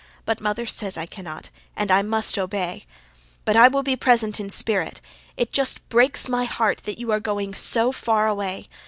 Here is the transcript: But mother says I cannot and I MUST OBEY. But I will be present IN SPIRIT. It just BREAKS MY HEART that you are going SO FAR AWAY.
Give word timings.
But 0.25 0.41
mother 0.41 0.65
says 0.65 0.97
I 0.97 1.05
cannot 1.05 1.51
and 1.77 1.91
I 1.91 2.01
MUST 2.01 2.35
OBEY. 2.39 2.87
But 3.45 3.55
I 3.55 3.67
will 3.67 3.83
be 3.83 3.95
present 3.95 4.39
IN 4.39 4.49
SPIRIT. 4.49 4.99
It 5.37 5.51
just 5.51 5.87
BREAKS 5.89 6.27
MY 6.27 6.45
HEART 6.45 6.79
that 6.85 6.97
you 6.97 7.11
are 7.11 7.19
going 7.19 7.53
SO 7.53 7.91
FAR 7.91 8.27
AWAY. 8.27 8.67